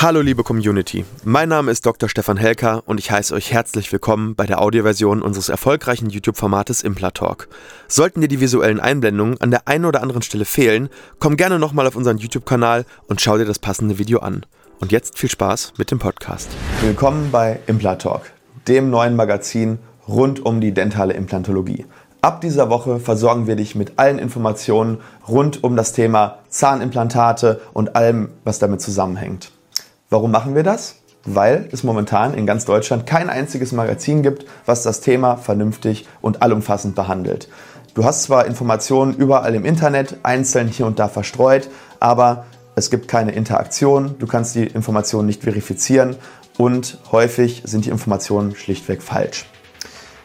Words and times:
Hallo 0.00 0.20
liebe 0.20 0.44
Community, 0.44 1.04
mein 1.24 1.48
Name 1.48 1.72
ist 1.72 1.84
Dr. 1.84 2.08
Stefan 2.08 2.36
Helker 2.36 2.84
und 2.86 3.00
ich 3.00 3.10
heiße 3.10 3.34
euch 3.34 3.52
herzlich 3.52 3.90
willkommen 3.90 4.36
bei 4.36 4.46
der 4.46 4.62
Audioversion 4.62 5.22
unseres 5.22 5.48
erfolgreichen 5.48 6.08
YouTube-Formates 6.08 6.84
Implatalk. 6.84 7.48
Sollten 7.88 8.20
dir 8.20 8.28
die 8.28 8.38
visuellen 8.38 8.78
Einblendungen 8.78 9.40
an 9.40 9.50
der 9.50 9.66
einen 9.66 9.86
oder 9.86 10.00
anderen 10.00 10.22
Stelle 10.22 10.44
fehlen, 10.44 10.88
komm 11.18 11.36
gerne 11.36 11.58
nochmal 11.58 11.84
auf 11.88 11.96
unseren 11.96 12.18
YouTube-Kanal 12.18 12.84
und 13.08 13.20
schau 13.20 13.38
dir 13.38 13.44
das 13.44 13.58
passende 13.58 13.98
Video 13.98 14.20
an. 14.20 14.46
Und 14.78 14.92
jetzt 14.92 15.18
viel 15.18 15.30
Spaß 15.30 15.72
mit 15.78 15.90
dem 15.90 15.98
Podcast. 15.98 16.48
Willkommen 16.80 17.32
bei 17.32 17.58
Implatalk, 17.66 18.30
dem 18.68 18.90
neuen 18.90 19.16
Magazin 19.16 19.80
rund 20.06 20.46
um 20.46 20.60
die 20.60 20.72
dentale 20.72 21.14
Implantologie. 21.14 21.86
Ab 22.22 22.40
dieser 22.40 22.70
Woche 22.70 23.00
versorgen 23.00 23.48
wir 23.48 23.56
dich 23.56 23.74
mit 23.74 23.94
allen 23.96 24.20
Informationen 24.20 24.98
rund 25.26 25.64
um 25.64 25.74
das 25.74 25.92
Thema 25.92 26.38
Zahnimplantate 26.50 27.60
und 27.72 27.96
allem, 27.96 28.28
was 28.44 28.60
damit 28.60 28.80
zusammenhängt. 28.80 29.50
Warum 30.10 30.30
machen 30.30 30.54
wir 30.54 30.62
das? 30.62 30.96
Weil 31.24 31.68
es 31.70 31.84
momentan 31.84 32.32
in 32.32 32.46
ganz 32.46 32.64
Deutschland 32.64 33.04
kein 33.04 33.28
einziges 33.28 33.72
Magazin 33.72 34.22
gibt, 34.22 34.46
was 34.64 34.82
das 34.82 35.02
Thema 35.02 35.36
vernünftig 35.36 36.06
und 36.22 36.40
allumfassend 36.40 36.94
behandelt. 36.94 37.48
Du 37.92 38.04
hast 38.04 38.22
zwar 38.22 38.46
Informationen 38.46 39.14
überall 39.14 39.54
im 39.54 39.66
Internet, 39.66 40.16
einzeln 40.22 40.68
hier 40.68 40.86
und 40.86 40.98
da 40.98 41.08
verstreut, 41.08 41.68
aber 42.00 42.46
es 42.74 42.90
gibt 42.90 43.08
keine 43.08 43.32
Interaktion, 43.32 44.14
du 44.18 44.26
kannst 44.26 44.54
die 44.54 44.66
Informationen 44.66 45.26
nicht 45.26 45.42
verifizieren 45.42 46.16
und 46.56 46.96
häufig 47.12 47.62
sind 47.66 47.84
die 47.84 47.90
Informationen 47.90 48.54
schlichtweg 48.54 49.02
falsch. 49.02 49.44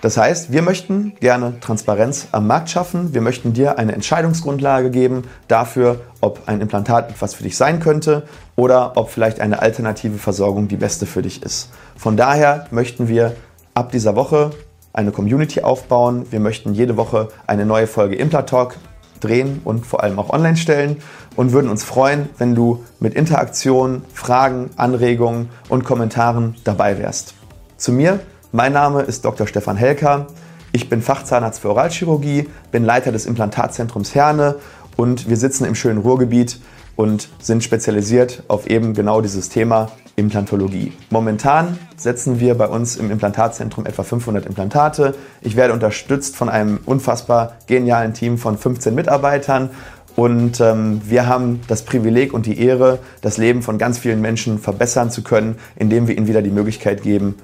Das 0.00 0.16
heißt, 0.16 0.50
wir 0.50 0.62
möchten 0.62 1.14
gerne 1.20 1.60
Transparenz 1.60 2.28
am 2.32 2.46
Markt 2.46 2.70
schaffen. 2.70 3.12
Wir 3.12 3.20
möchten 3.20 3.52
dir 3.52 3.78
eine 3.78 3.92
Entscheidungsgrundlage 3.92 4.90
geben 4.90 5.24
dafür, 5.46 6.00
ob 6.22 6.42
ein 6.46 6.60
Implantat 6.60 7.10
etwas 7.10 7.34
für 7.34 7.42
dich 7.42 7.56
sein 7.56 7.80
könnte 7.80 8.22
oder 8.56 8.96
ob 8.96 9.10
vielleicht 9.10 9.40
eine 9.40 9.60
alternative 9.60 10.16
Versorgung 10.18 10.68
die 10.68 10.76
beste 10.76 11.04
für 11.04 11.20
dich 11.20 11.42
ist. 11.42 11.70
Von 11.96 12.16
daher 12.16 12.66
möchten 12.70 13.08
wir 13.08 13.36
ab 13.74 13.92
dieser 13.92 14.16
Woche 14.16 14.50
eine 14.92 15.12
Community 15.12 15.60
aufbauen. 15.60 16.26
Wir 16.30 16.40
möchten 16.40 16.72
jede 16.72 16.96
Woche 16.96 17.28
eine 17.46 17.66
neue 17.66 17.86
Folge 17.86 18.16
Implatalk 18.16 18.76
drehen 19.20 19.60
und 19.64 19.86
vor 19.86 20.02
allem 20.02 20.18
auch 20.18 20.30
online 20.30 20.56
stellen 20.56 20.96
und 21.36 21.52
würden 21.52 21.70
uns 21.70 21.84
freuen, 21.84 22.30
wenn 22.38 22.54
du 22.54 22.84
mit 23.00 23.14
Interaktion, 23.14 24.02
Fragen, 24.14 24.70
Anregungen 24.76 25.50
und 25.68 25.84
Kommentaren 25.84 26.56
dabei 26.64 26.98
wärst. 26.98 27.34
Zu 27.76 27.92
mir 27.92 28.20
mein 28.52 28.72
Name 28.72 29.02
ist 29.02 29.24
Dr. 29.24 29.46
Stefan 29.46 29.76
Helker. 29.76 30.26
Ich 30.72 30.88
bin 30.88 31.02
Fachzahnarzt 31.02 31.60
für 31.60 31.70
Oralchirurgie, 31.70 32.48
bin 32.72 32.84
Leiter 32.84 33.12
des 33.12 33.26
Implantatzentrums 33.26 34.14
Herne 34.14 34.56
und 34.96 35.28
wir 35.28 35.36
sitzen 35.36 35.64
im 35.64 35.74
schönen 35.74 35.98
Ruhrgebiet 35.98 36.60
und 36.96 37.28
sind 37.40 37.64
spezialisiert 37.64 38.42
auf 38.48 38.68
eben 38.68 38.94
genau 38.94 39.20
dieses 39.20 39.48
Thema 39.48 39.90
Implantologie. 40.16 40.92
Momentan 41.10 41.78
setzen 41.96 42.40
wir 42.40 42.56
bei 42.56 42.66
uns 42.66 42.96
im 42.96 43.10
Implantatzentrum 43.10 43.86
etwa 43.86 44.02
500 44.02 44.46
Implantate. 44.46 45.14
Ich 45.40 45.56
werde 45.56 45.72
unterstützt 45.72 46.36
von 46.36 46.48
einem 46.48 46.80
unfassbar 46.84 47.54
genialen 47.66 48.14
Team 48.14 48.36
von 48.36 48.58
15 48.58 48.94
Mitarbeitern 48.94 49.70
und 50.16 50.60
ähm, 50.60 51.00
wir 51.04 51.26
haben 51.26 51.60
das 51.68 51.84
Privileg 51.84 52.34
und 52.34 52.46
die 52.46 52.60
Ehre, 52.60 52.98
das 53.22 53.38
Leben 53.38 53.62
von 53.62 53.78
ganz 53.78 53.98
vielen 53.98 54.20
Menschen 54.20 54.58
verbessern 54.58 55.10
zu 55.10 55.22
können, 55.22 55.56
indem 55.76 56.08
wir 56.08 56.16
ihnen 56.16 56.26
wieder 56.26 56.42
die 56.42 56.50
Möglichkeit 56.50 57.02
geben, 57.02 57.36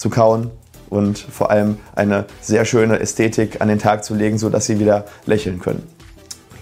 zu 0.00 0.08
kauen 0.08 0.50
und 0.88 1.18
vor 1.18 1.50
allem 1.50 1.76
eine 1.94 2.24
sehr 2.40 2.64
schöne 2.64 2.98
Ästhetik 2.98 3.60
an 3.60 3.68
den 3.68 3.78
Tag 3.78 4.02
zu 4.02 4.14
legen, 4.14 4.38
sodass 4.38 4.64
sie 4.64 4.80
wieder 4.80 5.04
lächeln 5.26 5.60
können. 5.60 5.86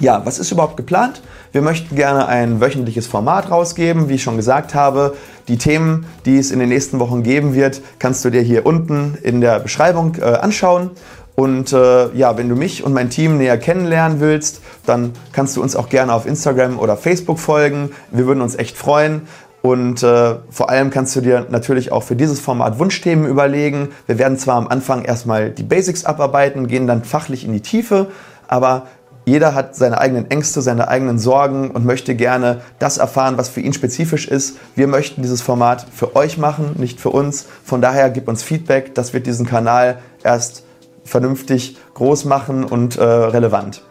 Ja, 0.01 0.27
was 0.27 0.41
ist 0.41 0.51
überhaupt 0.51 0.77
geplant? 0.77 1.23
Wir 1.53 1.63
möchten 1.63 1.95
gerne 1.95 2.27
ein 2.27 2.61
wöchentliches 2.61 3.07
Format 3.07 3.51
rausgeben. 3.51 4.09
Wie 4.09 4.15
ich 4.15 4.23
schon 4.23 4.37
gesagt 4.37 4.75
habe, 4.75 5.17
die 5.47 5.57
Themen, 5.57 6.07
die 6.25 6.37
es 6.37 6.51
in 6.51 6.59
den 6.59 6.69
nächsten 6.69 6.99
Wochen 6.99 7.23
geben 7.23 7.55
wird, 7.55 7.81
kannst 8.01 8.25
du 8.25 8.31
dir 8.31 8.43
hier 8.43 8.67
unten 8.67 9.17
in 9.23 9.41
der 9.41 9.61
Beschreibung 9.61 10.17
äh, 10.17 10.25
anschauen. 10.25 10.91
Und 11.37 11.73
äh, 11.73 12.13
ja, 12.15 12.37
wenn 12.37 12.49
du 12.49 12.57
mich 12.57 12.83
und 12.83 12.93
mein 12.93 13.11
Team 13.11 13.39
näher 13.39 13.59
kennenlernen 13.59 14.19
willst, 14.19 14.61
dann 14.87 15.13
kannst 15.33 15.57
du 15.57 15.63
uns 15.63 15.77
auch 15.77 15.89
gerne 15.89 16.13
auf 16.13 16.27
Instagram 16.27 16.81
oder 16.81 16.97
Facebook 16.97 17.39
folgen. 17.39 17.91
Wir 18.11 18.27
würden 18.27 18.41
uns 18.41 18.57
echt 18.57 18.77
freuen. 18.77 19.29
Und 19.63 20.03
äh, 20.03 20.37
vor 20.51 20.71
allem 20.71 20.91
kannst 20.91 21.17
du 21.17 21.21
dir 21.21 21.47
natürlich 21.51 21.91
auch 21.91 22.03
für 22.03 22.17
dieses 22.17 22.41
Format 22.41 22.79
Wunschthemen 22.79 23.27
überlegen. 23.27 23.89
Wir 24.07 24.19
werden 24.19 24.39
zwar 24.39 24.57
am 24.57 24.69
Anfang 24.69 25.05
erstmal 25.05 25.51
die 25.51 25.65
Basics 25.65 26.05
abarbeiten, 26.05 26.69
gehen 26.69 26.87
dann 26.87 27.05
fachlich 27.05 27.45
in 27.45 27.53
die 27.53 27.61
Tiefe, 27.61 28.09
aber 28.47 28.87
jeder 29.29 29.55
hat 29.55 29.77
seine 29.77 29.99
eigenen 29.99 30.31
Ängste, 30.31 30.63
seine 30.63 30.89
eigenen 30.89 31.19
Sorgen 31.19 31.71
und 31.71 31.85
möchte 31.85 32.15
gerne 32.15 32.63
das 32.79 32.97
erfahren, 32.97 33.37
was 33.37 33.51
für 33.51 33.61
ihn 33.61 33.75
spezifisch 33.75 34.27
ist. 34.27 34.57
Wir 34.75 34.87
möchten 34.87 35.21
dieses 35.21 35.43
Format 35.43 35.87
für 35.93 36.17
euch 36.17 36.39
machen, 36.39 36.77
nicht 36.79 36.99
für 36.99 37.11
uns. 37.11 37.47
Von 37.63 37.83
daher 37.83 38.09
gib 38.09 38.27
uns 38.27 38.43
Feedback, 38.43 38.95
das 38.95 39.13
wird 39.13 39.27
diesen 39.27 39.45
Kanal 39.45 39.99
erst 40.23 40.65
vernünftig 41.05 41.77
groß 41.93 42.25
machen 42.25 42.65
und 42.65 42.97
äh, 42.97 43.03
relevant. 43.03 43.83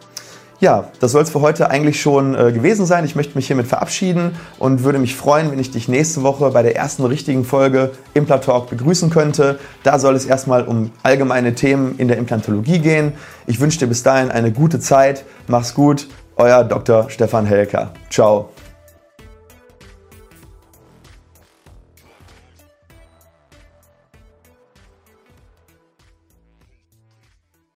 Ja, 0.60 0.88
das 0.98 1.12
soll 1.12 1.22
es 1.22 1.30
für 1.30 1.40
heute 1.40 1.70
eigentlich 1.70 2.00
schon 2.00 2.34
äh, 2.34 2.50
gewesen 2.50 2.84
sein. 2.84 3.04
Ich 3.04 3.14
möchte 3.14 3.36
mich 3.36 3.46
hiermit 3.46 3.68
verabschieden 3.68 4.32
und 4.58 4.82
würde 4.82 4.98
mich 4.98 5.14
freuen, 5.14 5.52
wenn 5.52 5.60
ich 5.60 5.70
dich 5.70 5.86
nächste 5.86 6.24
Woche 6.24 6.50
bei 6.50 6.62
der 6.62 6.74
ersten 6.74 7.04
richtigen 7.04 7.44
Folge 7.44 7.92
Implantalk 8.14 8.68
begrüßen 8.68 9.08
könnte. 9.08 9.60
Da 9.84 10.00
soll 10.00 10.16
es 10.16 10.26
erstmal 10.26 10.64
um 10.64 10.90
allgemeine 11.04 11.54
Themen 11.54 11.94
in 11.98 12.08
der 12.08 12.16
Implantologie 12.16 12.80
gehen. 12.80 13.12
Ich 13.46 13.60
wünsche 13.60 13.78
dir 13.78 13.86
bis 13.86 14.02
dahin 14.02 14.32
eine 14.32 14.50
gute 14.50 14.80
Zeit. 14.80 15.24
Mach's 15.46 15.74
gut. 15.74 16.08
Euer 16.34 16.64
Dr. 16.64 17.08
Stefan 17.08 17.46
Helker. 17.46 17.92
Ciao. 18.10 18.50